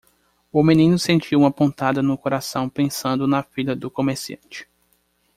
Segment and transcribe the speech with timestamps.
[0.51, 4.67] O menino sentiu uma pontada no coração pensando na filha do comerciante.